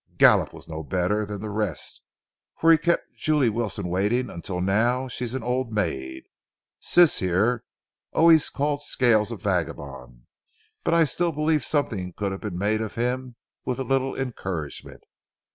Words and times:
Gallup 0.17 0.51
was 0.51 0.67
no 0.67 0.81
better 0.81 1.27
than 1.27 1.41
the 1.41 1.51
rest, 1.51 2.01
for 2.57 2.71
he 2.71 2.79
kept 2.79 3.13
Jule 3.15 3.51
Wilson 3.53 3.87
waiting 3.87 4.31
until 4.31 4.59
now 4.59 5.07
she's 5.07 5.35
an 5.35 5.43
old 5.43 5.71
maid. 5.71 6.23
Sis, 6.79 7.19
here, 7.19 7.63
always 8.11 8.49
called 8.49 8.81
Scales 8.81 9.31
a 9.31 9.35
vagabond, 9.37 10.23
but 10.83 10.95
I 10.95 11.03
still 11.03 11.31
believe 11.31 11.63
something 11.63 12.13
could 12.13 12.31
have 12.31 12.41
been 12.41 12.57
made 12.57 12.81
of 12.81 12.95
him 12.95 13.35
with 13.63 13.77
a 13.77 13.83
little 13.83 14.15
encouragement. 14.19 15.03